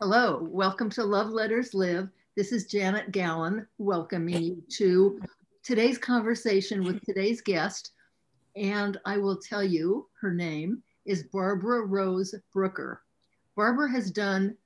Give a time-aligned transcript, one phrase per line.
[0.00, 2.08] Hello, welcome to Love Letters Live.
[2.36, 5.20] This is Janet Gallen welcoming you to
[5.62, 7.92] today's conversation with today's guest.
[8.56, 13.02] And I will tell you her name is Barbara Rose Brooker.
[13.54, 14.56] Barbara has done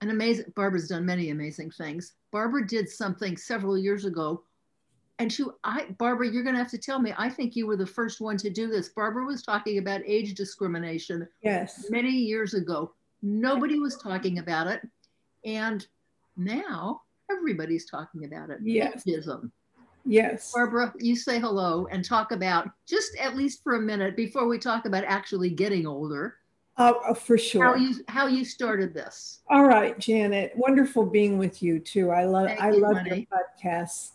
[0.00, 2.14] an amazing, Barbara's done many amazing things.
[2.32, 4.42] Barbara did something several years ago.
[5.20, 7.14] And she, I, Barbara, you're going to have to tell me.
[7.16, 8.88] I think you were the first one to do this.
[8.88, 11.28] Barbara was talking about age discrimination.
[11.42, 11.86] Yes.
[11.90, 12.92] Many years ago.
[13.24, 14.82] Nobody was talking about it.
[15.46, 15.84] And
[16.36, 17.00] now
[17.30, 18.58] everybody's talking about it.
[18.62, 19.02] Yes.
[19.04, 19.50] Ageism.
[20.04, 20.52] Yes.
[20.52, 24.58] Barbara, you say hello and talk about just at least for a minute before we
[24.58, 26.36] talk about actually getting older.
[26.76, 27.64] Uh, for sure.
[27.64, 29.40] How you how you started this.
[29.48, 30.52] All right, Janet.
[30.56, 32.10] Wonderful being with you too.
[32.10, 33.28] I love Thank I you, love honey.
[33.30, 34.10] your podcasts.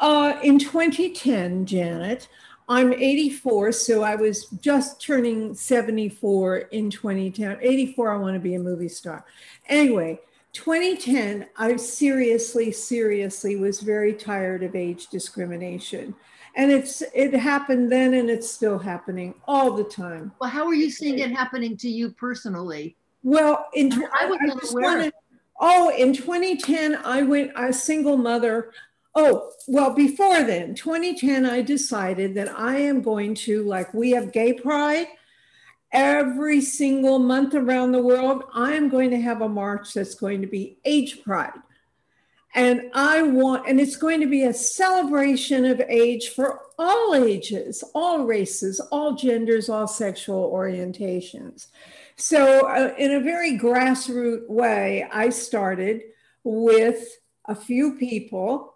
[0.00, 2.28] Uh, in 2010, Janet,
[2.68, 7.58] I'm 84, so I was just turning 74 in 2010.
[7.60, 9.24] 84, I want to be a movie star.
[9.68, 10.20] Anyway,
[10.52, 16.14] 2010, I seriously, seriously was very tired of age discrimination.
[16.54, 20.32] And it's it happened then and it's still happening all the time.
[20.38, 22.94] Well, how are you seeing it happening to you personally?
[23.22, 25.14] Well, in tw- I was just wanted-
[25.58, 28.72] oh, in 2010, I went a single mother.
[29.14, 34.32] Oh, well, before then, 2010, I decided that I am going to like we have
[34.32, 35.06] Gay Pride
[35.92, 38.44] every single month around the world.
[38.54, 41.52] I am going to have a march that's going to be Age Pride.
[42.54, 47.82] And I want, and it's going to be a celebration of age for all ages,
[47.94, 51.68] all races, all genders, all sexual orientations.
[52.16, 56.02] So, uh, in a very grassroots way, I started
[56.44, 58.71] with a few people,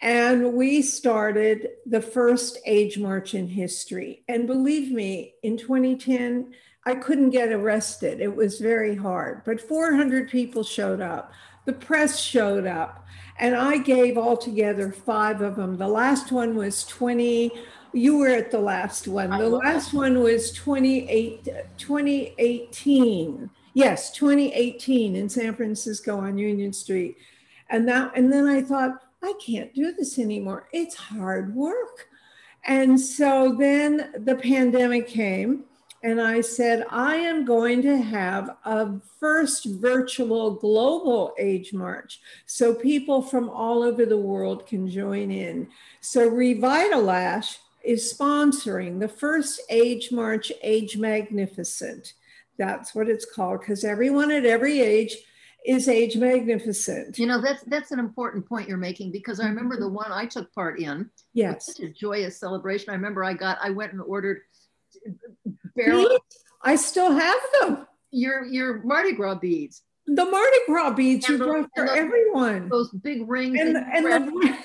[0.00, 4.22] and we started the first age march in history.
[4.28, 6.52] And believe me, in 2010,
[6.86, 8.20] I couldn't get arrested.
[8.20, 11.32] It was very hard, but 400 people showed up.
[11.64, 13.06] The press showed up,
[13.38, 15.78] and I gave altogether five of them.
[15.78, 17.50] The last one was 20.
[17.94, 19.30] You were at the last one.
[19.30, 23.50] The last one was 28, 2018.
[23.72, 27.16] Yes, 2018 in San Francisco on Union Street.
[27.70, 30.68] And that, and then I thought, I can't do this anymore.
[30.72, 32.08] It's hard work.
[32.66, 35.64] And so then the pandemic came,
[36.02, 42.74] and I said, I am going to have a first virtual global age march so
[42.74, 45.68] people from all over the world can join in.
[46.02, 52.12] So Revitalash is sponsoring the first age march, Age Magnificent.
[52.58, 55.16] That's what it's called because everyone at every age
[55.64, 57.18] is age magnificent.
[57.18, 60.26] You know, that's that's an important point you're making because I remember the one I
[60.26, 61.08] took part in.
[61.32, 61.66] Yes.
[61.66, 62.90] Such a joyous celebration.
[62.90, 64.42] I remember I got I went and ordered
[65.74, 66.44] barrel Beads?
[66.62, 67.86] I still have them.
[68.10, 71.88] your your Mardi Gras beads, The Mardi Gras beads you And the- brought for and
[71.88, 72.68] the- everyone.
[72.68, 73.58] those big rings.
[73.60, 74.58] And, you and the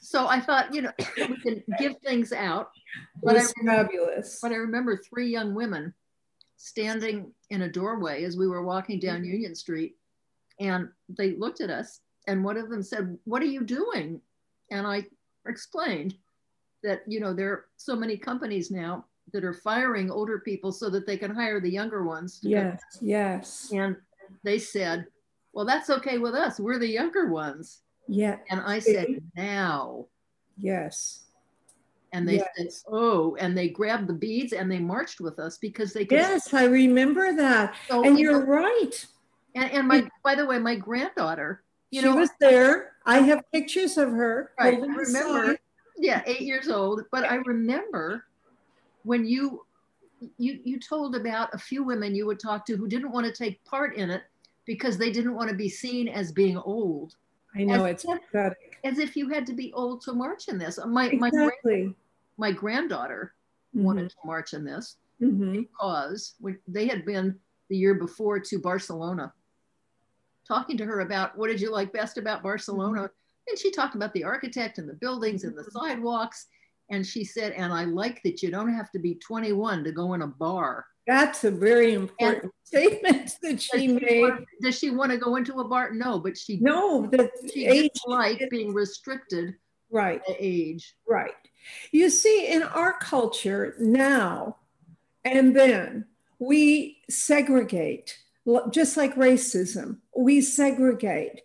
[0.00, 2.70] so I thought, you know, we can give things out.
[2.74, 4.38] it But I was remember- fabulous.
[4.40, 5.92] But I remember three young women
[6.56, 9.32] standing in a doorway as we were walking down Mm-hmm.
[9.32, 9.96] Union Street,
[10.60, 14.20] and they looked at us, and one of them said, "What are you doing?"
[14.70, 15.06] And I
[15.46, 16.14] explained
[16.82, 20.88] that you know there are so many companies now that are firing older people so
[20.90, 22.38] that they can hire the younger ones.
[22.42, 23.94] Yes, yes, And
[24.42, 25.06] they said,
[25.52, 26.58] Well, that's okay with us.
[26.58, 27.80] We're the younger ones.
[28.06, 30.06] yeah, And I said, Now.
[30.56, 31.24] yes.
[32.14, 32.48] And they Yes.
[32.56, 36.16] said, Oh, and they grabbed the beads and they marched with us because they could.
[36.16, 37.74] Yes, I remember that.
[37.88, 39.06] So, And you you're know, right.
[39.56, 42.92] and, and my, by the way, my granddaughter, you she know, was there.
[43.06, 44.52] I have pictures of her.
[44.60, 45.56] right, I remember,
[45.96, 47.04] yeah, eight years old.
[47.10, 48.26] But I remember
[49.04, 49.64] when you
[50.36, 53.32] you you told about a few women you would talk to who didn't want to
[53.32, 54.24] take part in it
[54.66, 57.16] because they didn't want to be seen as being old.
[57.54, 58.78] I know As it's if- pathetic.
[58.84, 60.78] as if you had to be old to march in this.
[60.84, 61.94] My my Exactly.
[62.36, 63.32] my granddaughter
[63.72, 65.52] wanted to march in this Mhm.
[65.62, 67.26] because when they had been
[67.70, 69.32] the year before to Barcelona,
[70.48, 73.50] talking to her about what did you like best about Barcelona, mm-hmm.
[73.50, 75.78] and she talked about the architect and the buildings and the mm-hmm.
[75.78, 76.46] sidewalks,
[76.90, 80.14] and she said, and I like that you don't have to be 21 to go
[80.14, 80.86] in a bar.
[81.06, 84.20] That's a very important statement that she she, made.
[84.20, 85.90] want, does she want to go into a bar?
[85.92, 89.54] No, but she No, that she age, didn't like being restricted
[89.90, 90.20] right.
[90.38, 90.94] age.
[91.06, 91.32] Right.
[91.92, 94.56] You see, in our culture now
[95.24, 96.06] and then,
[96.38, 98.18] we segregate,
[98.70, 101.42] just like racism, we segregate.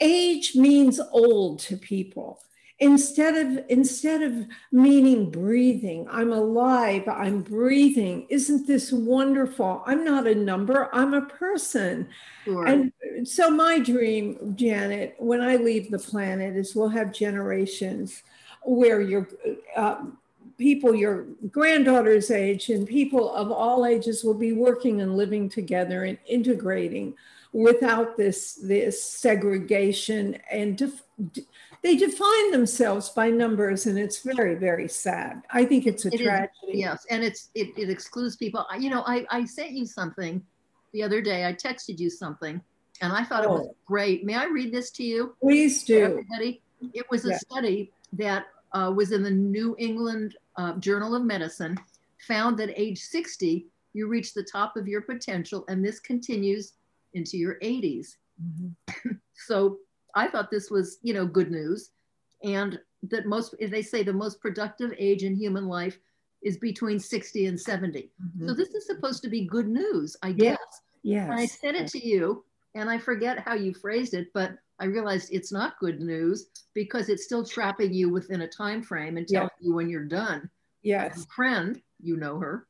[0.00, 2.40] Age means old to people.
[2.80, 10.28] instead of instead of meaning breathing i'm alive i'm breathing isn't this wonderful i'm not
[10.28, 12.08] a number i'm a person
[12.44, 12.66] sure.
[12.66, 12.92] and
[13.24, 18.22] so my dream janet when i leave the planet is we'll have generations
[18.62, 19.28] where your
[19.76, 19.98] uh,
[20.58, 26.04] people your granddaughter's age and people of all ages will be working and living together
[26.04, 27.14] and integrating
[27.52, 30.36] without this this segregation.
[30.50, 31.04] And def-
[31.82, 35.42] they define themselves by numbers and it's very very sad.
[35.50, 36.72] I think it's a it tragedy.
[36.72, 38.66] is, yes and it's it, it excludes people.
[38.78, 40.42] You know i i sent you something
[40.92, 41.46] the other day.
[41.46, 42.60] I texted you something
[43.00, 43.48] and i thought oh.
[43.48, 43.76] it was oh.
[43.86, 44.24] great.
[44.24, 45.36] May i read this to you?
[45.40, 46.04] Please do.
[46.04, 46.60] Everybody?
[46.94, 51.76] It was a study that uh, was in the new england uh, journal of medicine
[52.26, 56.74] found that age 60 you reach the top of your potential and this continues
[57.14, 59.12] into your 80s mm-hmm.
[59.34, 59.78] so
[60.18, 61.90] I thought this was, you know, good news.
[62.42, 65.98] And that most, they say the most productive age in human life
[66.42, 68.00] is between 60 and 70.
[68.00, 68.48] Mm-hmm.
[68.48, 70.58] So this is supposed to be good news, I guess.
[71.02, 71.24] Yes.
[71.24, 72.44] And I sent it to you
[72.74, 77.08] and I forget how you phrased it, but I realized it's not good news because
[77.08, 80.48] it's still trapping you within a time frame and telling you when you're done.
[80.82, 81.24] Yes.
[81.24, 82.66] A friend, you know her.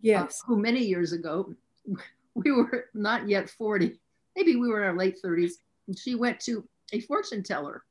[0.00, 0.40] Yes.
[0.42, 1.54] Uh, who many years ago,
[2.34, 3.98] we were not yet 40,
[4.36, 5.52] maybe we were in our late 30s.
[5.86, 7.84] And she went to a fortune teller.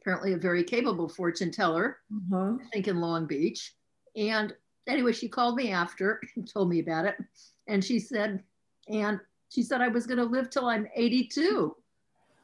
[0.00, 2.54] Apparently, a very capable fortune teller, uh-huh.
[2.60, 3.74] I think in Long Beach.
[4.16, 4.54] And
[4.86, 7.16] anyway, she called me after and told me about it.
[7.66, 8.42] And she said,
[8.88, 11.76] and she said, I was going to live till I'm 82.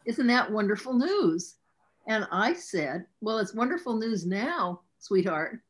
[0.04, 1.56] Isn't that wonderful news?
[2.06, 5.60] And I said, Well, it's wonderful news now, sweetheart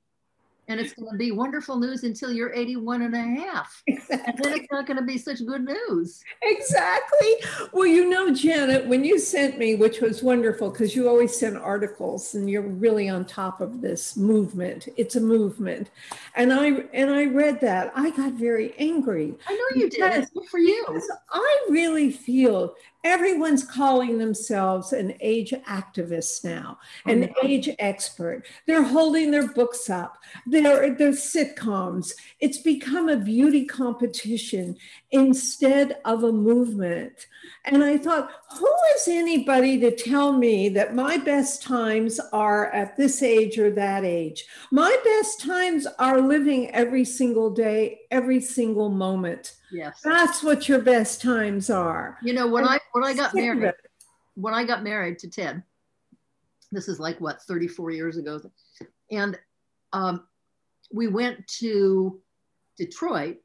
[0.69, 3.83] and it's going to be wonderful news until you're 81 and a half.
[3.87, 4.25] Exactly.
[4.27, 6.23] And then it's not going to be such good news.
[6.43, 7.35] Exactly.
[7.73, 11.59] Well, you know, Janet, when you sent me, which was wonderful because you always send
[11.59, 14.89] articles and you're really on top of this movement.
[14.97, 15.91] It's a movement.
[16.35, 17.93] And I and I read that.
[17.95, 19.35] I got very angry.
[19.47, 20.29] I know you did.
[20.33, 21.01] Good for you.
[21.31, 27.47] I really feel everyone's calling themselves an age activist now, an mm-hmm.
[27.47, 28.45] age expert.
[28.67, 32.13] They're holding their books up, they're, they're sitcoms.
[32.41, 34.77] It's become a beauty competition
[35.15, 37.29] instead of a movement.
[37.65, 42.97] And I thought, who is anybody to tell me that my best times are at
[42.97, 44.45] this age or that age?
[44.73, 49.55] My best times are living every single day, every single moment.
[49.71, 50.01] Yes.
[50.03, 52.19] That's what your best times are.
[52.23, 53.73] You know, when I when I got married,
[54.35, 55.63] when I got married to Ted,
[56.73, 58.41] this is like what 34 years ago,
[59.13, 59.39] and
[59.93, 60.27] um,
[60.93, 62.21] we went to
[62.77, 63.37] Detroit,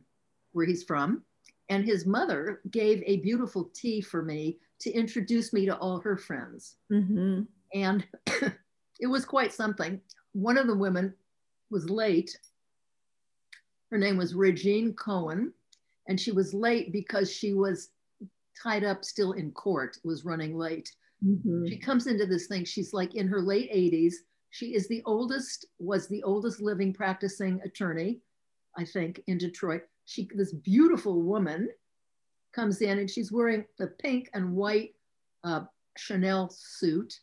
[0.52, 1.24] where he's from,
[1.70, 6.18] and his mother gave a beautiful tea for me to introduce me to all her
[6.18, 6.76] friends.
[6.92, 7.42] Mm-hmm.
[7.74, 8.06] And
[9.00, 10.02] it was quite something.
[10.34, 11.14] One of the women
[11.70, 12.38] was late.
[13.92, 15.54] Her name was Regine Cohen,
[16.08, 17.90] and she was late because she was
[18.62, 20.92] tied up still in court, was running late.
[21.26, 21.68] Mm-hmm.
[21.68, 24.16] She comes into this thing, she's like in her late 80s.
[24.52, 28.22] She is the oldest, was the oldest living practicing attorney,
[28.76, 31.70] I think, in Detroit she this beautiful woman
[32.52, 34.96] comes in and she's wearing the pink and white
[35.44, 35.62] uh,
[35.98, 37.20] Chanel suit.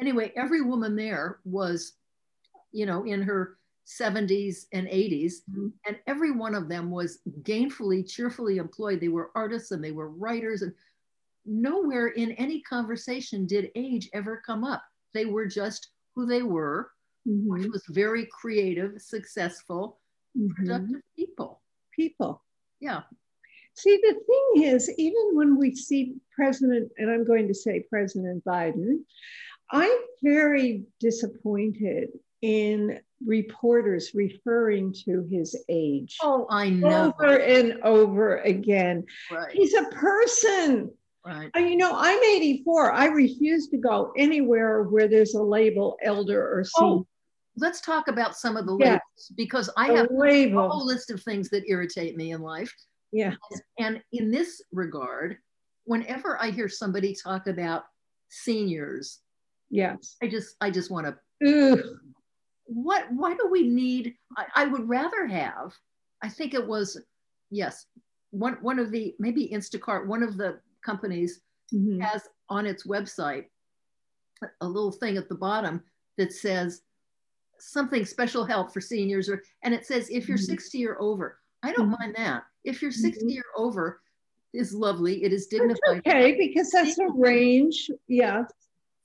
[0.00, 1.94] Anyway, every woman there was,
[2.70, 3.58] you know, in her
[3.88, 5.68] 70s and 80s, mm-hmm.
[5.86, 9.00] and every one of them was gainfully, cheerfully employed.
[9.00, 10.72] They were artists and they were writers, and
[11.44, 14.84] nowhere in any conversation did age ever come up.
[15.12, 16.92] They were just who they were,
[17.26, 17.50] mm-hmm.
[17.50, 19.98] which was very creative, successful,
[20.36, 20.52] mm-hmm.
[20.54, 21.62] productive people
[21.98, 22.42] people.
[22.80, 23.02] Yeah.
[23.74, 28.44] See, the thing is, even when we see President, and I'm going to say President
[28.44, 29.00] Biden,
[29.70, 32.08] I'm very disappointed
[32.40, 36.16] in reporters referring to his age.
[36.22, 37.14] Oh, I know.
[37.18, 39.04] Over and over again.
[39.30, 39.52] Right.
[39.52, 40.90] He's a person.
[41.26, 41.50] Right.
[41.56, 42.92] You know, I'm 84.
[42.92, 46.92] I refuse to go anywhere where there's a label elder or oh, senior.
[46.92, 47.06] Oh,
[47.60, 50.66] let's talk about some of the labels because I the have label.
[50.66, 52.74] a whole list of things that irritate me in life.
[53.12, 53.34] Yeah.
[53.78, 55.38] And in this regard,
[55.84, 57.84] whenever I hear somebody talk about
[58.28, 59.20] seniors,
[59.70, 61.06] yes, I just I just want
[61.42, 61.84] to.
[62.66, 63.06] What?
[63.10, 64.14] Why do we need?
[64.36, 65.72] I, I would rather have.
[66.22, 67.00] I think it was,
[67.50, 67.86] yes,
[68.30, 71.40] one one of the maybe Instacart, one of the companies
[71.72, 72.00] mm-hmm.
[72.00, 73.46] has on its website
[74.60, 75.82] a little thing at the bottom
[76.16, 76.82] that says
[77.60, 80.52] something special help for seniors or and it says if you're mm-hmm.
[80.52, 82.00] 60 or over i don't mm-hmm.
[82.00, 83.38] mind that if you're 60 mm-hmm.
[83.38, 84.00] or over
[84.54, 88.44] is lovely it is dignified that's okay because that's a range yeah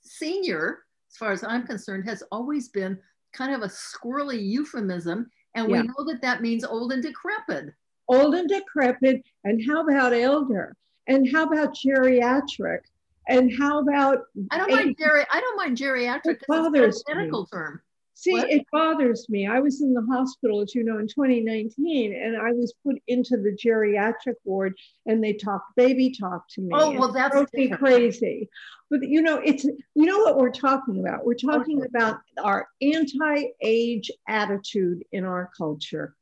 [0.02, 0.84] senior
[1.14, 2.98] as far as I'm concerned, has always been
[3.32, 5.30] kind of a squirrely euphemism.
[5.54, 7.72] And we know that that means old and decrepit.
[8.08, 9.22] old and decrepit.
[9.44, 10.76] And how about elder?
[11.06, 12.80] And how about geriatric?
[13.28, 17.14] And how about I don't mind geri- I don't mind geriatric because bothers it's a
[17.14, 17.18] me.
[17.18, 17.80] medical term.
[18.24, 18.50] See, What?
[18.50, 19.46] it bothers me.
[19.46, 23.36] I was in the hospital, as you know, in 2019, and I was put into
[23.36, 26.70] the geriatric ward, and they talked baby talk to me.
[26.72, 27.36] Oh, well, that's
[27.76, 28.48] crazy.
[28.90, 31.26] But you know, it's you know what we're talking about.
[31.26, 31.88] We're talking Okay.
[31.94, 36.16] about our anti-age attitude in our culture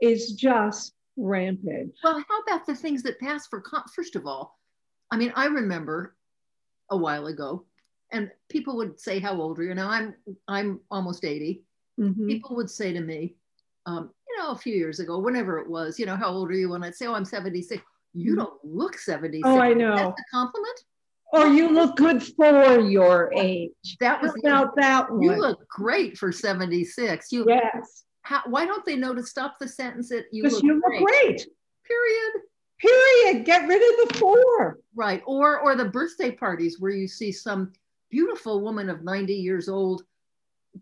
[0.00, 1.92] is just rampant.
[2.04, 4.60] Well, how about the things that pass for first of all?
[5.10, 6.14] I mean, I remember
[6.88, 7.64] a while ago,
[8.10, 10.14] and people would say, "How old are you?" Now I'm
[10.46, 11.62] I'm almost eighty.
[11.98, 12.26] Mhm.
[12.26, 13.34] People would say to me,
[13.86, 16.54] um, you know, a few years ago, whenever it was, you know, how old are
[16.54, 16.74] you?
[16.74, 17.82] And I'd say, "Oh, I'm 76."
[18.14, 18.36] You Mhm.
[18.36, 19.46] don't look 76.
[19.46, 19.94] Oh, I know.
[19.94, 20.84] That's a compliment.
[21.32, 23.96] Or you look good for your age.
[24.00, 25.22] That was about that one?
[25.22, 27.30] you look great for 76.
[27.32, 30.64] You yes, how, why don't they know to stop the sentence at you because look,
[30.64, 31.46] you look great, great.
[31.84, 32.42] period
[32.78, 33.44] Period.
[33.44, 34.78] Get rid of the four.
[34.94, 37.72] right or or the birthday parties where you see some
[38.10, 40.02] beautiful woman of 90 years old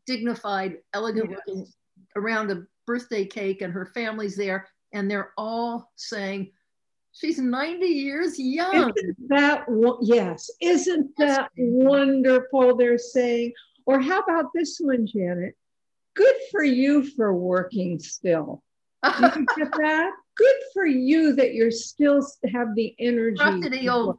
[0.06, 1.40] dignified elegant Yes.
[1.46, 1.66] looking
[2.16, 6.52] around a birthday cake and her family's there and they're all saying
[7.12, 9.64] she's 90 years young Isn't that
[10.02, 10.50] yes?
[10.60, 12.76] Isn't that wonderful?
[12.76, 13.52] They're saying.
[13.86, 15.56] Or how about this one, Janet?
[16.14, 18.62] Good for you for working still.
[19.04, 20.10] You get that?
[20.36, 23.36] Good for you that you're still have the energy.
[23.38, 24.18] crotchety to old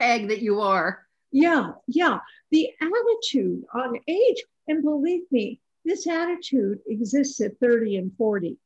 [0.00, 1.03] hag that you are
[1.34, 2.20] Yeah, yeah.
[2.52, 8.56] The attitude on age, and believe me, this attitude exists at 30 and 40.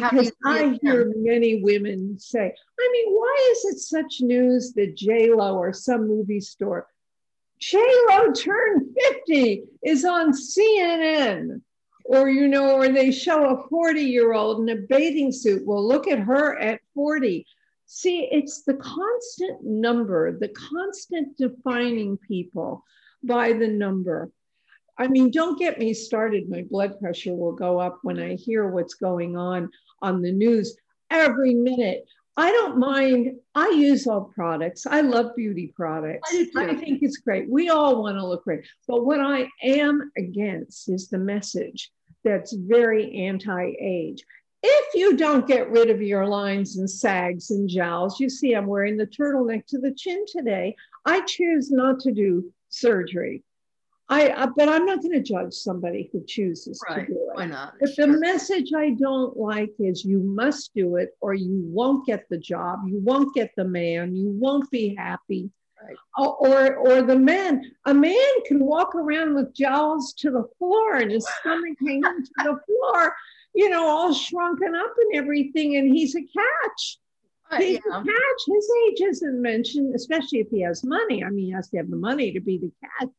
[0.00, 2.46] How do you Because I hear many women say,
[2.80, 6.86] I mean, why is it such news that J-Lo or some movie store,
[7.58, 8.96] J-Lo turned
[9.26, 11.60] 50 is on CNN.
[12.06, 15.66] Or, you know, or they show a 40 year old in a bathing suit.
[15.66, 17.46] Well, look at her at 40.
[17.94, 22.82] See, it's the constant number, the constant defining people
[23.22, 24.30] by the number.
[24.96, 26.48] I mean, don't get me started.
[26.48, 29.68] My blood pressure will go up when I hear what's going on
[30.00, 30.74] on the news
[31.10, 32.06] every minute.
[32.34, 33.36] I don't mind.
[33.54, 34.86] I use all products.
[34.86, 36.30] I love beauty products.
[36.32, 36.46] I.
[36.56, 37.46] I think it's great.
[37.50, 38.64] We all want to look great.
[38.88, 41.90] But what I am against is the message
[42.24, 44.24] that's very anti age.
[44.62, 48.66] If you don't get rid of your lines and sags and jowls, you see, I'm
[48.66, 50.76] wearing the turtleneck to the chin today.
[51.04, 53.42] I choose not to do surgery.
[54.08, 57.36] I, I but I'm not going to judge somebody who chooses right to do it.
[57.36, 61.62] why not But the message I don't like is you must do it or you
[61.64, 65.50] won't get the job, you won't get the man, you won't be happy.
[65.82, 65.96] Right.
[66.16, 70.96] Or, or, or the man, a man can walk around with jowls to the floor
[70.96, 73.14] and his stomach hanging to the floor,
[73.54, 76.98] you know, all shrunken up and everything, and he's a catch.
[77.50, 78.00] Uh, He's yeah.
[78.00, 78.40] a catch.
[78.46, 81.22] His age isn't mentioned, especially if he has money.
[81.22, 83.10] I mean, he has to have the money to be the catch.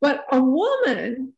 [0.00, 1.34] But a woman,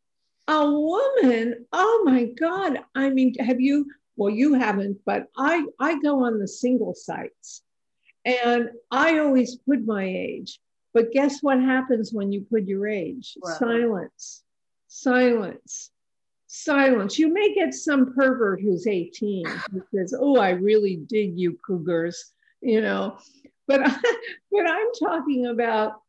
[0.46, 2.78] a woman, oh my God.
[2.94, 7.62] I mean, have you, well, you haven't, but I, I go on the single sites
[8.24, 10.60] and I always put my age.
[10.92, 13.36] But guess what happens when you put your age?
[13.58, 14.44] Silence,
[14.86, 15.90] silence,
[16.54, 17.18] silence.
[17.18, 22.32] You may get some pervert who's 18 who says, Oh, I really dig you, cougars,
[22.60, 23.18] you know.
[23.66, 23.80] But,
[24.52, 26.00] but I'm talking about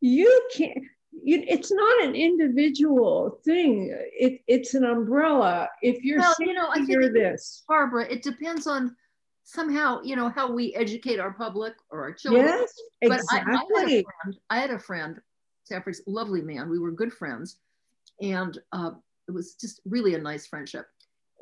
[0.00, 0.78] you can't,
[1.22, 3.94] you, it's not an individual thing.
[4.12, 5.68] It, it's an umbrella.
[5.82, 8.94] If you're Well, you know, I think this, Barbara, it depends on
[9.44, 12.46] somehow, you know, how we educate our public or our children.
[12.46, 15.20] yes, But I, I, had a friend, I had a friend,
[15.64, 16.70] Safford's lovely man.
[16.70, 17.58] We were good friends.
[18.22, 18.92] And uh,
[19.30, 20.86] it was just really a nice friendship.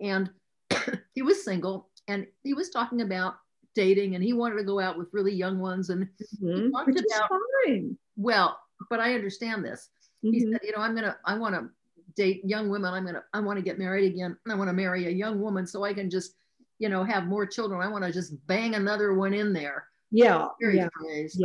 [0.02, 0.30] And
[1.14, 3.36] he was single and he was talking about
[3.74, 5.88] dating and he wanted to go out with really young ones.
[5.90, 6.06] And
[6.42, 7.30] Mhm, talked Which about-
[7.66, 7.96] fine.
[8.16, 8.58] well,
[8.90, 9.88] but I understand this.
[10.20, 10.52] He Mhm.
[10.52, 11.70] said, you know, I'm gonna, I want to
[12.14, 12.92] date young women.
[12.92, 14.36] I'm gonna, I want to get married again.
[14.48, 16.34] I want to marry a young woman so I can just,
[16.78, 17.80] you know, have more children.
[17.80, 19.86] I want to just bang another one in there.
[20.10, 20.88] Yeah, yeah, yeah,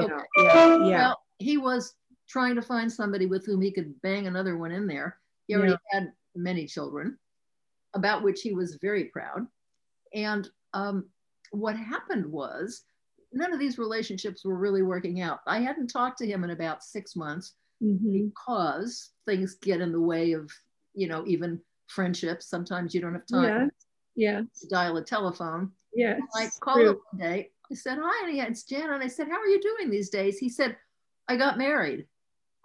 [0.03, 0.15] Okay.
[0.37, 0.97] yeah, yeah.
[1.07, 1.95] Well, he was
[2.27, 5.17] trying to find somebody with whom he could bang another one in there.
[5.47, 7.17] He already had many children,
[7.93, 9.45] about which he was very proud.
[10.13, 11.09] And um,
[11.51, 12.83] what happened was
[13.31, 15.39] none of these relationships were really working out.
[15.47, 18.29] I hadn't talked to him in about six months Mhm.
[18.29, 20.49] because things get in the way of,
[20.93, 22.47] you know, even friendships.
[22.47, 23.71] Sometimes you don't have time
[24.15, 24.41] yeah.
[24.41, 25.71] yes, to dial a telephone.
[25.93, 26.21] yes.
[26.35, 27.51] I called him one day.
[27.71, 28.91] I said, Hi, and Annie, it's Jan.
[28.91, 30.37] And I said, How are you doing these days?
[30.37, 30.77] He said,
[31.27, 32.07] I got married.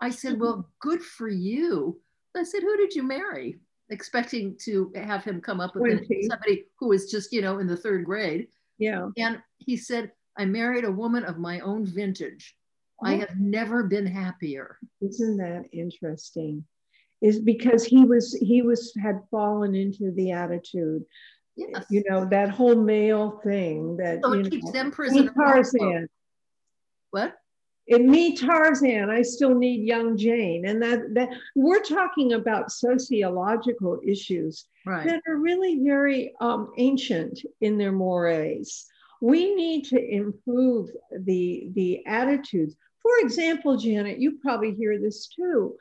[0.00, 2.00] I said, Well, good for you.
[2.38, 3.58] I said, Who did you marry?
[3.90, 6.28] Expecting to have him come up with 20.
[6.28, 8.48] somebody who was just, you know, in the third grade.
[8.78, 9.08] Yeah.
[9.16, 12.54] And he said, I married a woman of my own vintage.
[13.02, 14.78] I have never been happier.
[15.00, 16.64] Isn't that interesting?
[17.20, 21.04] Is because he was he was had fallen into the attitude,
[21.56, 21.86] Yes.
[21.90, 25.30] you know, that whole male thing that so it keeps them me prisoners.
[25.34, 26.08] Tarzan.
[27.10, 27.34] What?
[27.88, 30.66] In me Tarzan, I still need young Jane.
[30.66, 35.06] And that that we're talking about sociological issues Right.
[35.06, 38.86] that are really very um, ancient in their mores.
[39.20, 42.76] We need to improve the the attitudes.
[43.02, 45.74] For example, Janet, you probably hear this too.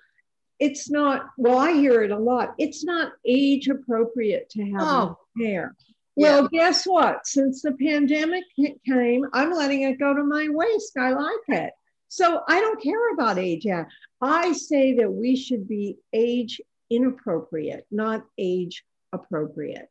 [0.60, 2.56] It's not well, I hear it a lot.
[2.58, 5.18] It's not age appropriate to have Oh.
[5.38, 5.76] hair.
[6.16, 7.28] Well, guess what?
[7.28, 8.44] Since the pandemic
[8.88, 10.98] came, I'm letting it go to my waist.
[10.98, 11.74] I like it.
[12.08, 13.66] So I don't care about age.
[13.66, 13.86] Yeah.
[14.22, 18.84] I say that we should be age inappropriate, not age
[19.14, 19.90] appropriate.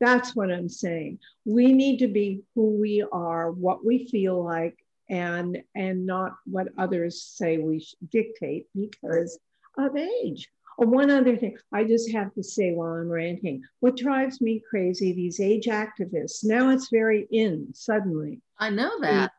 [0.00, 1.20] That's what I'm saying.
[1.44, 4.76] We need to be who we are, what we feel like,
[5.08, 9.38] and and not what others say we should dictate because
[9.78, 10.48] of age.
[10.78, 14.62] Oh, one other thing I just have to say while I'm ranting, what drives me
[14.68, 16.44] crazy, these age activists.
[16.44, 18.40] Now it's very in suddenly.
[18.58, 19.32] I know that.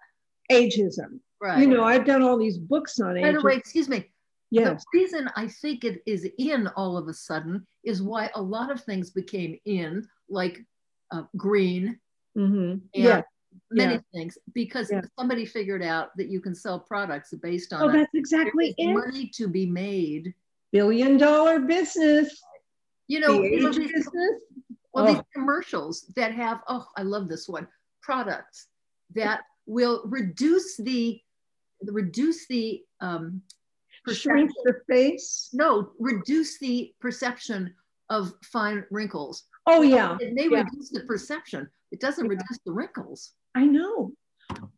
[0.51, 1.19] Ageism.
[1.45, 1.59] Right.
[1.61, 4.09] You know, I've done all these books on By the way, excuse me.
[4.49, 4.83] yes.
[4.91, 8.71] The reason I think it is in all of a sudden is why a lot
[8.71, 10.65] of things became in, like
[11.11, 11.99] uh, green
[12.35, 13.21] hmm and Yeah.
[13.69, 13.99] many yeah.
[14.11, 15.01] things, because Yeah.
[15.19, 18.93] somebody figured out that you can sell products based on Oh, that's exactly it.
[18.95, 20.33] money to be made.
[20.71, 22.41] Billion dollar business.
[23.07, 24.41] You know, you know, these, business.
[24.93, 25.13] well, Oh.
[25.13, 27.67] these commercials that have, oh, I love this one,
[28.01, 28.67] products
[29.13, 31.21] that will reduce the
[31.91, 33.41] reduce the um,
[34.03, 35.49] perception- the face.
[35.53, 37.73] no, reduce the perception
[38.09, 39.43] of fine wrinkles.
[39.65, 40.17] Oh, yeah.
[40.21, 40.63] It may Yeah.
[40.63, 41.69] reduce the perception.
[41.91, 42.31] It doesn't Yeah.
[42.31, 43.33] reduce the wrinkles.
[43.55, 44.11] I know.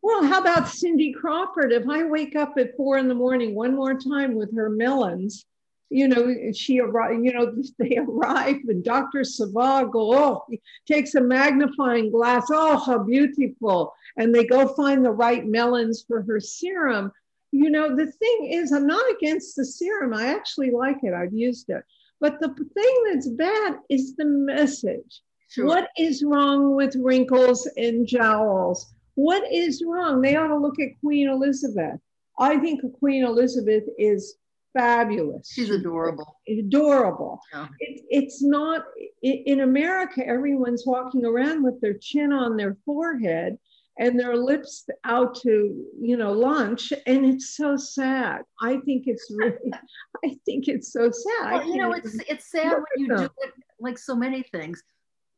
[0.02, 1.72] Well, how about Cindy Crawford?
[1.72, 5.44] If I wake up at four in the morning one more time with her melons,
[5.90, 9.20] you know, she arrived, you know, they arrive and Dr.
[9.20, 12.46] Sebagh oh, he takes a magnifying glass.
[12.50, 13.94] Oh, how beautiful.
[14.16, 17.12] And they go find the right melons for her serum.
[17.50, 20.12] You know, the thing is, I'm not against the serum.
[20.12, 21.14] I actually like it.
[21.14, 21.82] I've used it.
[22.20, 25.22] But the thing that's bad is the message.
[25.50, 25.64] Sure.
[25.64, 28.92] What is wrong with wrinkles and jowls?
[29.14, 30.20] What is wrong?
[30.20, 31.98] They ought to look at Queen Elizabeth.
[32.38, 34.36] I think Queen Elizabeth is
[34.72, 35.50] fabulous.
[35.52, 36.36] She's adorable.
[36.48, 37.40] Adorable.
[37.52, 37.68] Yeah.
[37.80, 38.84] It, it's not
[39.24, 43.58] i- in America, everyone's walking around with their chin on their forehead
[43.98, 46.92] and their lips out to, you know, lunch.
[47.06, 48.42] And it's so sad.
[48.60, 49.72] I think it's really,
[50.24, 51.52] I think it's so sad.
[51.52, 54.82] Well, you know, it's it's sad when you do it like so many things.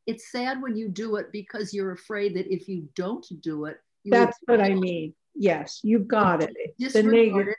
[0.07, 3.79] It's sad when you do it because you're afraid that if you don't do it,
[4.03, 5.15] you that's what I mean.
[5.35, 6.55] Yes, you've got it.
[6.95, 7.55] The negative.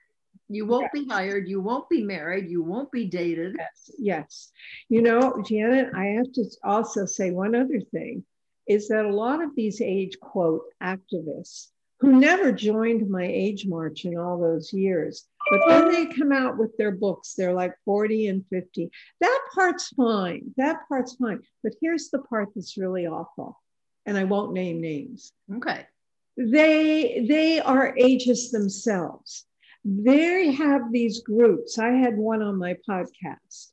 [0.54, 1.48] You won't be hired.
[1.48, 2.50] You won't be married.
[2.50, 3.56] You won't be dated.
[3.58, 4.52] Yes, yes.
[4.90, 8.26] You know, Janet, I have to also say one other thing
[8.68, 11.68] is that a lot of these age quote activists
[12.00, 16.58] who never joined my age march in all those years, but then they come out
[16.58, 18.90] with their books, they're like 40 and 50.
[19.20, 20.54] That part's fine.
[20.58, 21.42] That part's fine.
[21.64, 23.60] But here's the part that's really awful.
[24.06, 25.86] And I won't name names Okay.
[26.36, 29.46] they they are ageist themselves
[29.84, 31.80] they have these groups.
[31.80, 33.72] I had one on my podcast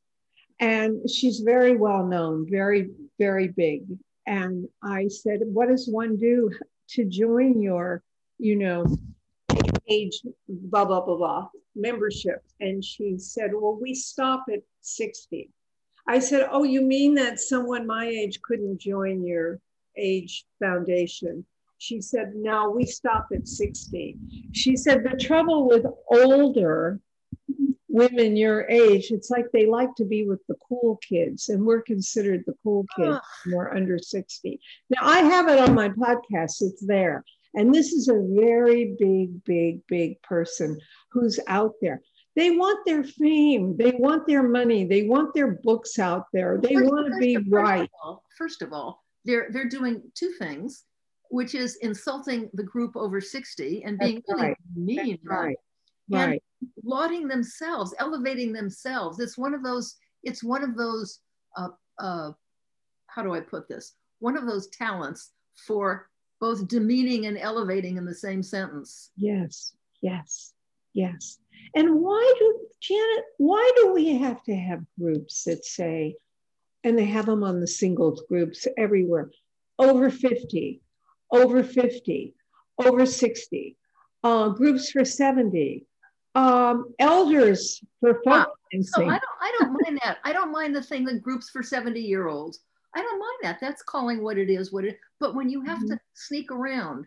[0.60, 3.82] and she's very well known very very big.
[4.26, 6.50] And i said what does one do
[6.90, 8.02] to join your
[8.38, 8.86] you know
[9.88, 12.42] age blah blah blah blah membership?
[12.60, 15.50] And she said well we stop at 60
[16.06, 19.60] i said oh you mean that someone my age couldn't join your
[19.96, 21.44] age foundation
[21.78, 24.16] she said, no, we stop at 60.
[24.52, 27.00] She said, the trouble with older
[27.88, 31.82] women your age, it's like they like to be with the cool kids, and we're
[31.82, 33.28] considered the cool kids ah.
[33.44, 34.60] when we're under 60.
[34.90, 37.24] Now, I have it on my podcast, it's there.
[37.54, 40.78] And this is a very big, big, big person
[41.10, 42.02] who's out there.
[42.36, 46.74] They want their fame, they want their money, they want their books out there, they
[46.74, 47.82] First- want to be first right.
[47.82, 50.84] Of all, first of all, they're they're doing two things,
[51.30, 54.56] which is insulting the group over 60 and being That's really right.
[54.74, 55.56] mean, right.
[56.10, 56.42] And Right.
[56.82, 59.20] lauding themselves, elevating themselves.
[59.20, 61.20] It's one of those, it's one of those,
[61.56, 62.32] uh, uh,
[63.06, 63.94] how do I put this?
[64.20, 65.32] One of those talents
[65.66, 66.08] for
[66.40, 69.10] both demeaning and elevating in the same sentence.
[69.16, 70.54] Yes, yes,
[70.94, 71.38] Yes.
[71.74, 76.16] And why do, Janet, why do we have to have groups that say,
[76.82, 79.30] and they have them on the singles groups everywhere,
[79.78, 80.80] over 50,
[81.30, 82.34] over 50,
[82.78, 83.76] over 60,
[84.24, 85.86] uh, groups for 70,
[86.34, 88.46] um, elders for wow.
[88.82, 90.18] So I don't, I don't mind that.
[90.24, 92.60] I don't mind the thing that groups for 70 year olds.
[92.94, 93.58] I don't mind that.
[93.60, 94.98] That's calling what it is, what it.
[95.20, 95.94] But when you have mm-hmm.
[95.94, 97.06] to sneak around,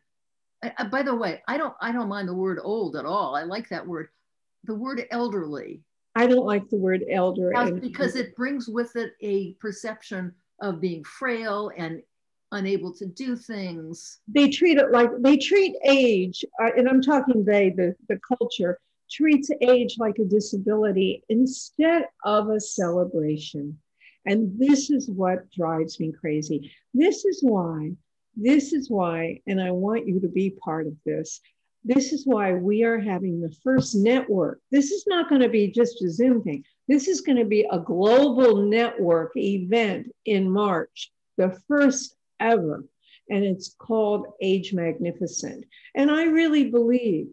[0.63, 3.35] I, by the way, I don't, I don't mind the word old at all.
[3.35, 4.09] I like that word.
[4.65, 5.81] The word elderly.
[6.15, 11.03] I don't like the word elder because it brings with it a perception of being
[11.03, 12.03] frail and
[12.51, 14.19] unable to do things.
[14.27, 18.79] They treat it like they treat age, uh, and I'm talking they, the, the culture,
[19.09, 23.77] treats age like a disability instead of a celebration.
[24.25, 26.71] And this is what drives me crazy.
[26.93, 27.91] This is why,
[28.35, 31.41] this is why, and I want you to be part of this.
[31.83, 34.61] This is why we are having the first network.
[34.69, 36.63] This is not going to be just a Zoom thing.
[36.87, 42.83] This is going to be a global network event in March, the first ever.
[43.29, 45.65] And it's called Age Magnificent.
[45.95, 47.27] And I really believe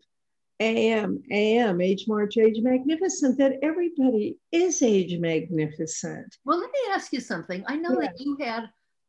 [0.61, 6.37] AM, AM, Age March, Age Magnificent, that everybody is age magnificent.
[6.45, 7.65] Well, let me ask you something.
[7.67, 8.09] I know yeah.
[8.09, 8.69] that you had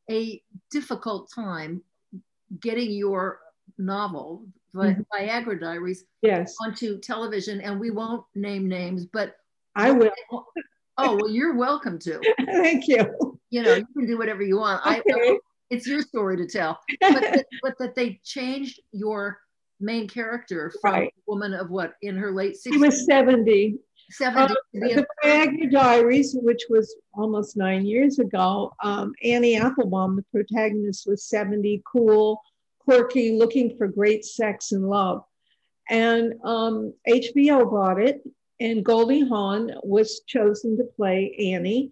[0.09, 1.81] a difficult time
[2.59, 3.39] getting your
[3.77, 5.01] novel, mm-hmm.
[5.13, 6.55] Viagra Diaries, yes.
[6.63, 9.35] onto television, and we won't name names, but
[9.75, 10.11] I will.
[11.01, 12.19] Oh, well, you're welcome to.
[12.45, 13.39] Thank you.
[13.51, 14.85] You know, you can do whatever you want.
[14.85, 15.01] Okay.
[15.09, 15.37] I,
[15.69, 16.79] it's your story to tell.
[17.01, 19.39] But, that, but that they changed your
[19.79, 21.13] main character from right.
[21.15, 22.73] a woman of what in her late 60s.
[22.73, 23.77] She was 70.
[24.11, 24.41] 70.
[24.41, 31.07] Uh, the Viagra Diaries, which was almost nine years ago, um, Annie Applebaum, the protagonist,
[31.07, 32.41] was 70, cool,
[32.79, 35.23] quirky, looking for great sex and love.
[35.89, 38.21] And um, HBO bought it,
[38.59, 41.91] and Goldie Hawn was chosen to play Annie.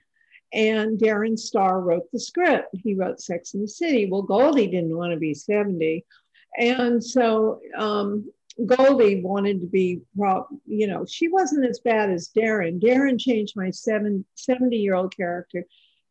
[0.54, 2.70] And Darren Star wrote the script.
[2.74, 4.08] He wrote Sex in the City.
[4.10, 6.06] Well, Goldie didn't want to be 70.
[6.58, 8.32] And so um,
[8.66, 10.02] Goldie wanted to be,
[10.66, 12.82] you know, she wasn't as bad as Darren.
[12.82, 15.66] Darren changed my seven, 70 year old character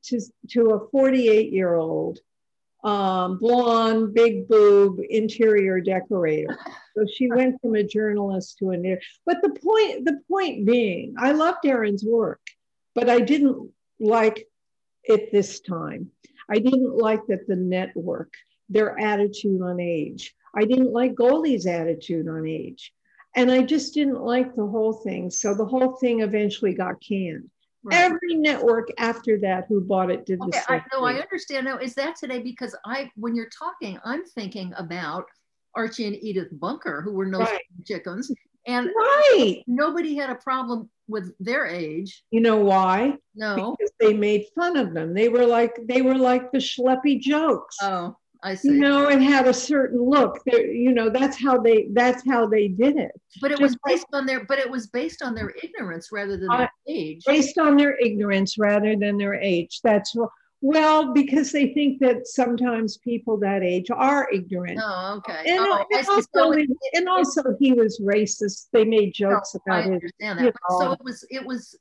[0.04, 0.20] to,
[0.50, 2.18] to a 48 year old
[2.84, 6.56] um, blonde, big boob interior decorator.
[6.96, 8.98] So she went from a journalist to a.
[9.24, 12.40] But the point, the point being, I loved Darren's work,
[12.94, 14.46] but I didn't like
[15.04, 16.10] it this time.
[16.50, 18.32] I didn't like that the network
[18.68, 20.34] their attitude on age.
[20.54, 22.92] I didn't like Goldie's attitude on age.
[23.34, 25.30] And I just didn't like the whole thing.
[25.30, 27.50] So the whole thing eventually got canned.
[27.84, 28.00] Right.
[28.00, 30.80] Every network after that who bought it did okay, the same.
[30.80, 31.78] I know, I understand now.
[31.78, 32.40] Is that today?
[32.40, 35.26] Because I, when you're talking, I'm thinking about
[35.74, 37.60] Archie and Edith Bunker, who were no right.
[37.84, 38.32] chickens.
[38.66, 39.62] And right.
[39.68, 42.24] nobody had a problem with their age.
[42.32, 43.14] You know why?
[43.36, 43.76] No.
[44.00, 45.14] They made fun of them.
[45.14, 47.76] They were like they were like the schleppy jokes.
[47.82, 48.16] Oh.
[48.42, 48.68] I see.
[48.68, 50.40] You know, and had a certain look.
[50.46, 53.10] They're, you know, that's how they that's how they did it.
[53.40, 56.10] But it Just was based like, on their but it was based on their ignorance
[56.12, 57.24] rather than uh, their age.
[57.26, 59.80] Based on their ignorance rather than their age.
[59.82, 60.14] That's
[60.62, 64.80] well, because they think that sometimes people that age are ignorant.
[64.82, 65.50] Oh, okay.
[65.50, 68.66] And, oh, and also, so it, and also he was racist.
[68.72, 70.54] They made oh, jokes no, about I understand it.
[70.54, 70.78] That.
[70.78, 71.76] So it was it was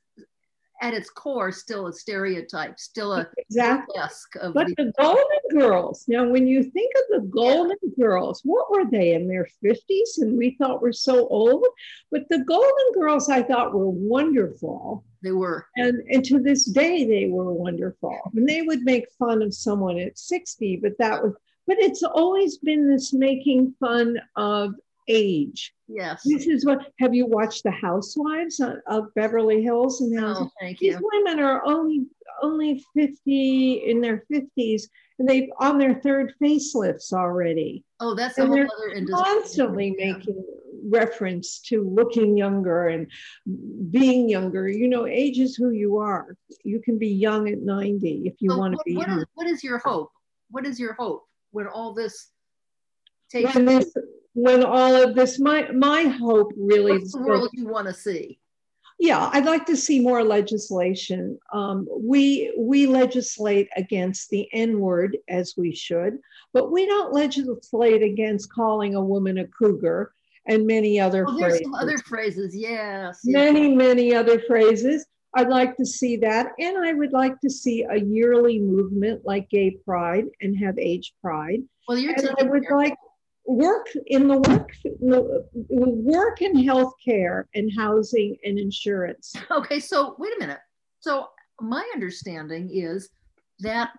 [0.82, 3.98] at its core still a stereotype, still a exactly.
[4.40, 6.04] Of but the, the, Golden Girls.
[6.08, 8.04] Now, when you think of the Golden yeah.
[8.04, 10.18] Girls, what were they in their fifties?
[10.18, 11.64] And we thought were so old.
[12.10, 15.04] But the Golden Girls, I thought were wonderful.
[15.22, 18.18] They were, and and to this day, they were wonderful.
[18.34, 21.34] And they would make fun of someone at sixty, but that was.
[21.66, 24.74] But it's always been this making fun of
[25.08, 25.72] age.
[25.88, 26.22] Yes.
[26.24, 30.94] This is what have you watched the Housewives of Beverly Hills and Oh, thank These
[30.94, 31.10] you.
[31.12, 32.06] women are only
[32.42, 34.82] only 50 in their 50s
[35.18, 37.84] and they've on their third facelifts already.
[38.00, 39.24] Oh, that's a and whole other industry.
[39.24, 40.12] Constantly yeah.
[40.14, 40.44] making
[40.88, 43.10] reference to looking younger and
[43.90, 44.68] being younger.
[44.68, 46.36] You know, age is who you are.
[46.64, 49.18] You can be young at 90 if you so want to be what young.
[49.20, 50.10] Is, what is your hope?
[50.50, 52.30] What is your hope when all this
[53.30, 53.92] takes when this,
[54.36, 58.38] when all of this, my my hope really What's the world you want to see?
[58.98, 61.38] Yeah, I'd like to see more legislation.
[61.54, 66.18] Um, we we legislate against the N word as we should,
[66.52, 70.12] but we don't legislate against calling a woman a cougar
[70.46, 71.60] and many other well, phrases.
[71.60, 73.20] There's some other phrases, yes.
[73.24, 73.76] Many, yes.
[73.78, 75.06] many other phrases.
[75.34, 76.52] I'd like to see that.
[76.58, 81.14] And I would like to see a yearly movement like Gay Pride and have Age
[81.22, 81.62] Pride.
[81.88, 82.94] Well, you're and I would like
[83.46, 84.72] work in the work
[85.68, 89.34] work in healthcare and housing and insurance.
[89.50, 90.58] Okay, so wait a minute.
[91.00, 91.28] So
[91.60, 93.08] my understanding is
[93.60, 93.90] that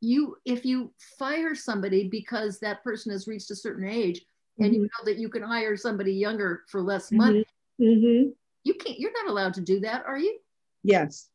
[0.00, 4.64] you if you fire somebody because that person has reached a certain age mm-hmm.
[4.64, 5.04] and you mm-hmm.
[5.04, 7.44] know that you can hire somebody younger for less money
[7.80, 8.30] mm-hmm.
[8.64, 10.38] you can't you're not allowed to do that are you
[10.84, 11.30] yes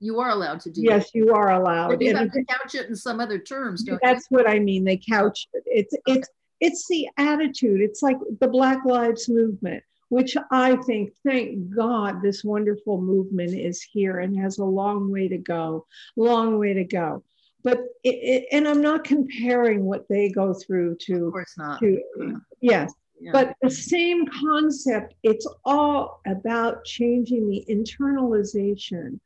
[0.00, 1.18] you are allowed to do yes that.
[1.18, 4.36] you are allowed you have to couch it in some other terms that's you?
[4.36, 6.18] what i mean they couch it it's okay.
[6.18, 6.28] it's
[6.60, 12.44] it's the attitude it's like the black lives movement which i think thank god this
[12.44, 15.86] wonderful movement is here and has a long way to go
[16.16, 17.22] long way to go
[17.62, 21.80] but it, it, and i'm not comparing what they go through to of course not
[21.80, 22.32] to, yeah.
[22.60, 23.32] yes yeah.
[23.32, 29.18] but the same concept it's all about changing the internalization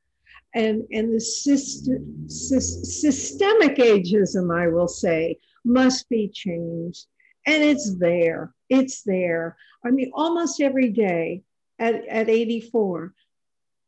[0.55, 7.07] and and the system, systemic ageism i will say must be changed
[7.49, 11.43] and it's there it's there i mean almost every day
[11.79, 13.15] at, at 84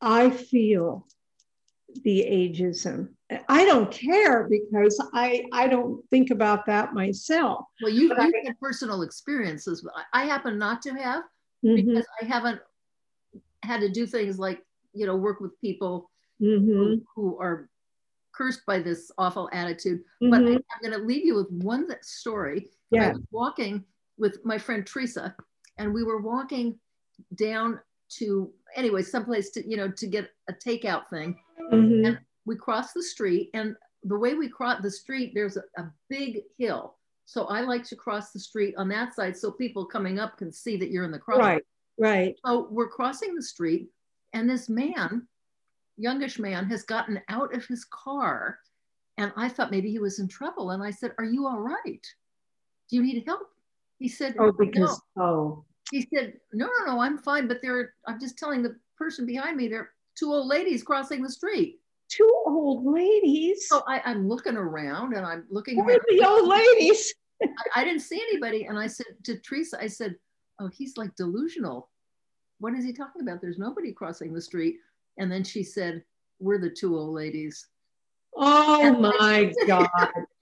[0.01, 1.07] i feel
[2.05, 3.09] the ageism
[3.49, 7.67] I don't care because I I don't think about that myself.
[7.81, 9.87] Well, you, have had personal experiences.
[10.13, 11.23] I happen not to have
[11.65, 11.77] mm-hmm.
[11.77, 12.61] because I haven't
[13.63, 14.61] had to do things like
[14.93, 16.11] you know work with people
[16.43, 16.67] mm-hmm.
[16.67, 17.69] who, who, are
[18.33, 20.01] cursed by this awful attitude.
[20.23, 20.31] Mm-hmm.
[20.31, 22.69] But I, am going to leave you with one story.
[22.91, 23.09] Yeah.
[23.09, 23.85] I was walking
[24.19, 25.35] with my friend Teresa,
[25.79, 26.79] and we were walking
[27.35, 27.81] down
[28.19, 31.39] to anyway someplace to you know to get a takeout thing.
[31.73, 32.07] Mm-hmm.
[32.07, 35.91] And we cross the street and the way we cross the street, there's a, a
[36.09, 36.97] big hill.
[37.27, 40.53] So I like to cross the street on that side so people coming up can
[40.53, 41.39] see that you're in the cross.
[41.39, 41.63] Right,
[41.99, 42.35] right.
[42.45, 43.89] So we're crossing the street
[44.33, 45.27] and this man,
[45.97, 48.59] youngish man, has gotten out of his car.
[49.19, 50.71] And I thought maybe he was in trouble.
[50.71, 52.07] And I said, Are you all right?
[52.91, 53.49] Do you need help?
[53.99, 55.23] He said, Oh, because, no.
[55.23, 55.65] oh.
[55.91, 57.49] He said, No, no, no, I'm fine.
[57.49, 61.23] But there, I'm just telling the person behind me, there are two old ladies crossing
[61.23, 63.69] the street two old ladies.
[63.69, 66.01] So I, am looking around and I'm looking Where around.
[66.09, 67.15] the old ladies?
[67.43, 68.65] I, I, didn't see anybody.
[68.65, 70.17] And I said to Teresa, I said,
[70.59, 71.89] Oh, he's like delusional.
[72.59, 73.41] What is he talking about?
[73.41, 74.77] There's nobody crossing the street.
[75.19, 76.03] And then she said,
[76.39, 77.67] We're the two old ladies.
[78.37, 79.89] Oh and my said, God.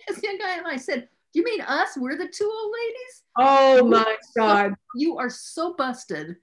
[0.08, 1.90] this young guy and I said, you mean us?
[1.96, 3.22] We're the two old ladies?
[3.38, 4.74] Oh my God.
[4.94, 6.36] you are so busted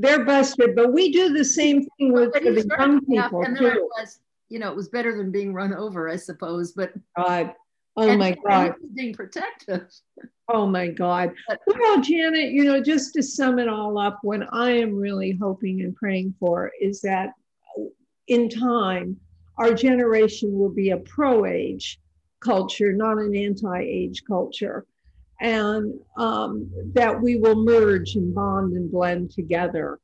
[0.00, 3.42] they're busted, but we do the same thing with the young people.
[3.42, 3.88] And then too.
[3.98, 6.72] I was, you know, it was better than being run over, I suppose.
[6.72, 7.52] But God,
[7.96, 9.88] oh my God, being protective.
[10.48, 11.32] Oh my God.
[11.46, 15.38] But, well, Janet, you know, just to sum it all up, what I am really
[15.40, 17.34] hoping and praying for is that
[18.26, 19.16] in time,
[19.58, 21.99] our generation will be a pro age
[22.40, 24.86] culture, not an anti age culture.
[25.40, 29.98] And um, that we will merge and bond and blend together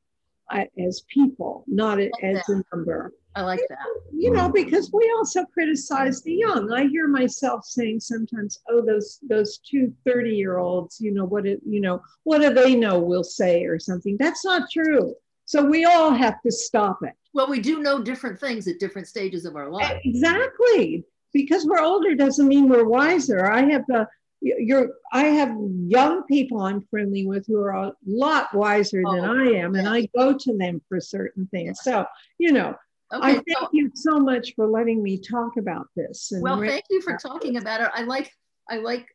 [0.50, 3.12] uh, as people, not as a number.
[3.34, 3.78] I like that.
[4.14, 6.72] You know, because we also criticize the young.
[6.72, 11.46] I hear myself saying sometimes, "Oh, those those two 30 year olds, you know what
[11.46, 12.98] it, you know, what do they know?
[12.98, 15.14] We'll say or something." That's not true.
[15.44, 17.12] So we all have to stop it.
[17.34, 20.00] Well, we do know different things at different stages of our life.
[20.04, 21.04] Exactly.
[21.36, 23.50] Because we're older doesn't mean we're wiser.
[23.50, 24.08] I have the
[24.40, 29.24] you're I have young people I'm friendly with who are a lot wiser oh, than
[29.24, 31.80] I am, and I go to them for certain things.
[31.82, 32.06] So,
[32.38, 32.74] you know,
[33.14, 36.32] Okay, I thank so, you so much for letting me talk about this.
[36.40, 37.90] well, thank you for talking about it.
[37.94, 38.32] I like,
[38.68, 39.06] I like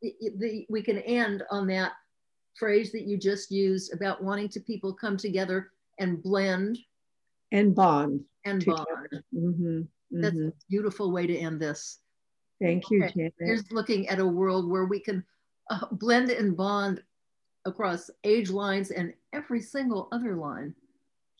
[0.00, 1.92] the, the, we can end on that
[2.56, 6.78] phrase that you just used about wanting to people come together and blend
[7.50, 9.08] and bond and together.
[9.10, 9.24] bond.
[9.34, 9.80] Mm-hmm.
[10.12, 11.98] Mm-hmm, That's a beautiful way to end this.
[12.60, 13.12] Thank you, okay.
[13.14, 13.34] Janet.
[13.40, 15.24] Here's looking at a world where we can
[15.70, 17.02] uh, blend and bond
[17.64, 20.74] across age lines and every single other line.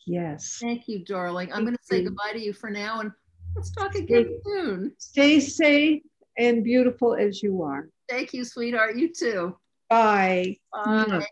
[0.05, 0.57] Yes.
[0.61, 1.51] Thank you, darling.
[1.53, 3.11] I'm going to say goodbye to you for now and
[3.55, 4.93] let's talk again stay, soon.
[4.97, 6.03] Stay safe
[6.37, 7.89] and beautiful as you are.
[8.09, 8.97] Thank you, sweetheart.
[8.97, 9.55] You too.
[9.89, 10.57] Bye.
[10.73, 11.25] Bye.